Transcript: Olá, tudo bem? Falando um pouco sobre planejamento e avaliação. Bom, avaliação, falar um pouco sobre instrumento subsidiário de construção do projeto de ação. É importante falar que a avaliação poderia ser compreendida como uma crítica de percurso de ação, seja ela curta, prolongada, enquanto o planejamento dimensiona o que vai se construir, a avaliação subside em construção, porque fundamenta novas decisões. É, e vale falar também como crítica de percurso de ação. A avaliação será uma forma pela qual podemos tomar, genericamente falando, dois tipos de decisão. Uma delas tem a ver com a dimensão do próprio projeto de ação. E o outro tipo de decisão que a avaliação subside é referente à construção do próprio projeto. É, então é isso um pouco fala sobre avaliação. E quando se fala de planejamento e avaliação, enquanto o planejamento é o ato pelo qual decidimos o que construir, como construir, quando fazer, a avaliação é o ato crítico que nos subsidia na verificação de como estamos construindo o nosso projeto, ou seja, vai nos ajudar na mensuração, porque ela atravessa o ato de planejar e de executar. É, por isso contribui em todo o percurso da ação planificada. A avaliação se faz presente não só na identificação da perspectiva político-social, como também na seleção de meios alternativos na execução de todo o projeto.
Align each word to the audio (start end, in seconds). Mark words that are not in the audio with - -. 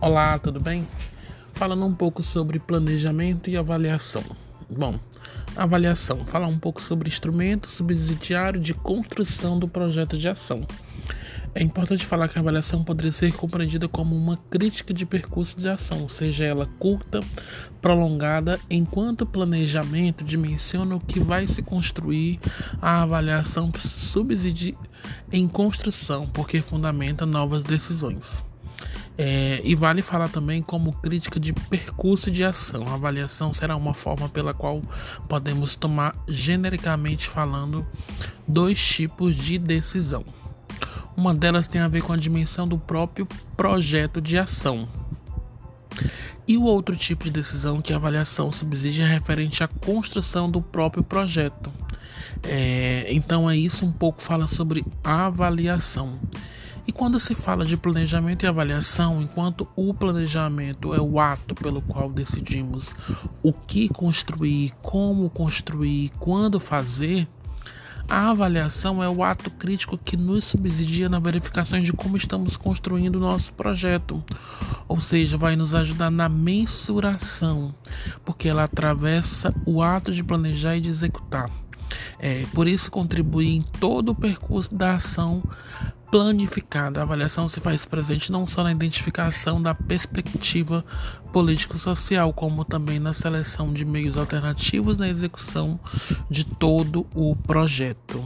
Olá, 0.00 0.36
tudo 0.40 0.58
bem? 0.58 0.86
Falando 1.54 1.86
um 1.86 1.94
pouco 1.94 2.20
sobre 2.20 2.58
planejamento 2.58 3.48
e 3.48 3.56
avaliação. 3.56 4.24
Bom, 4.68 4.98
avaliação, 5.56 6.26
falar 6.26 6.48
um 6.48 6.58
pouco 6.58 6.82
sobre 6.82 7.08
instrumento 7.08 7.68
subsidiário 7.68 8.60
de 8.60 8.74
construção 8.74 9.56
do 9.56 9.68
projeto 9.68 10.18
de 10.18 10.28
ação. 10.28 10.66
É 11.54 11.62
importante 11.62 12.04
falar 12.04 12.28
que 12.28 12.38
a 12.38 12.42
avaliação 12.42 12.82
poderia 12.82 13.12
ser 13.12 13.32
compreendida 13.32 13.86
como 13.86 14.16
uma 14.16 14.36
crítica 14.50 14.92
de 14.92 15.06
percurso 15.06 15.56
de 15.56 15.68
ação, 15.68 16.08
seja 16.08 16.44
ela 16.44 16.68
curta, 16.80 17.20
prolongada, 17.80 18.58
enquanto 18.68 19.22
o 19.22 19.26
planejamento 19.26 20.24
dimensiona 20.24 20.96
o 20.96 21.00
que 21.00 21.20
vai 21.20 21.46
se 21.46 21.62
construir, 21.62 22.40
a 22.82 23.02
avaliação 23.02 23.70
subside 23.78 24.76
em 25.30 25.46
construção, 25.46 26.26
porque 26.26 26.60
fundamenta 26.60 27.24
novas 27.24 27.62
decisões. 27.62 28.47
É, 29.20 29.60
e 29.64 29.74
vale 29.74 30.00
falar 30.00 30.28
também 30.28 30.62
como 30.62 30.92
crítica 30.92 31.40
de 31.40 31.52
percurso 31.52 32.30
de 32.30 32.44
ação. 32.44 32.86
A 32.86 32.94
avaliação 32.94 33.52
será 33.52 33.74
uma 33.74 33.92
forma 33.92 34.28
pela 34.28 34.54
qual 34.54 34.80
podemos 35.28 35.74
tomar, 35.74 36.14
genericamente 36.28 37.28
falando, 37.28 37.84
dois 38.46 38.80
tipos 38.80 39.34
de 39.34 39.58
decisão. 39.58 40.24
Uma 41.16 41.34
delas 41.34 41.66
tem 41.66 41.80
a 41.80 41.88
ver 41.88 42.02
com 42.02 42.12
a 42.12 42.16
dimensão 42.16 42.68
do 42.68 42.78
próprio 42.78 43.26
projeto 43.56 44.20
de 44.20 44.38
ação. 44.38 44.88
E 46.46 46.56
o 46.56 46.62
outro 46.62 46.94
tipo 46.94 47.24
de 47.24 47.30
decisão 47.32 47.82
que 47.82 47.92
a 47.92 47.96
avaliação 47.96 48.52
subside 48.52 49.02
é 49.02 49.06
referente 49.06 49.64
à 49.64 49.68
construção 49.68 50.48
do 50.48 50.62
próprio 50.62 51.02
projeto. 51.02 51.72
É, 52.44 53.06
então 53.08 53.50
é 53.50 53.56
isso 53.56 53.84
um 53.84 53.90
pouco 53.90 54.22
fala 54.22 54.46
sobre 54.46 54.84
avaliação. 55.02 56.20
E 56.88 56.92
quando 56.92 57.20
se 57.20 57.34
fala 57.34 57.66
de 57.66 57.76
planejamento 57.76 58.44
e 58.44 58.48
avaliação, 58.48 59.20
enquanto 59.20 59.68
o 59.76 59.92
planejamento 59.92 60.94
é 60.94 60.98
o 60.98 61.20
ato 61.20 61.54
pelo 61.54 61.82
qual 61.82 62.10
decidimos 62.10 62.88
o 63.42 63.52
que 63.52 63.90
construir, 63.90 64.72
como 64.80 65.28
construir, 65.28 66.10
quando 66.18 66.58
fazer, 66.58 67.28
a 68.08 68.30
avaliação 68.30 69.02
é 69.02 69.08
o 69.08 69.22
ato 69.22 69.50
crítico 69.50 69.98
que 69.98 70.16
nos 70.16 70.46
subsidia 70.46 71.10
na 71.10 71.18
verificação 71.18 71.78
de 71.78 71.92
como 71.92 72.16
estamos 72.16 72.56
construindo 72.56 73.16
o 73.16 73.20
nosso 73.20 73.52
projeto, 73.52 74.24
ou 74.88 74.98
seja, 74.98 75.36
vai 75.36 75.56
nos 75.56 75.74
ajudar 75.74 76.10
na 76.10 76.26
mensuração, 76.26 77.74
porque 78.24 78.48
ela 78.48 78.64
atravessa 78.64 79.54
o 79.66 79.82
ato 79.82 80.10
de 80.10 80.24
planejar 80.24 80.76
e 80.76 80.80
de 80.80 80.88
executar. 80.88 81.50
É, 82.18 82.44
por 82.52 82.66
isso 82.66 82.90
contribui 82.90 83.56
em 83.56 83.62
todo 83.62 84.10
o 84.10 84.14
percurso 84.14 84.74
da 84.74 84.94
ação 84.94 85.42
planificada. 86.10 87.00
A 87.00 87.02
avaliação 87.02 87.48
se 87.48 87.60
faz 87.60 87.84
presente 87.84 88.32
não 88.32 88.46
só 88.46 88.62
na 88.62 88.72
identificação 88.72 89.60
da 89.60 89.74
perspectiva 89.74 90.84
político-social, 91.32 92.32
como 92.32 92.64
também 92.64 92.98
na 92.98 93.12
seleção 93.12 93.72
de 93.72 93.84
meios 93.84 94.16
alternativos 94.16 94.96
na 94.96 95.08
execução 95.08 95.78
de 96.30 96.44
todo 96.44 97.06
o 97.14 97.36
projeto. 97.36 98.24